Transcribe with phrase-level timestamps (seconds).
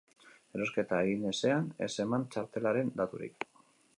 [0.59, 3.49] Erosketa egin ezean, ez eman txartelaren daturik.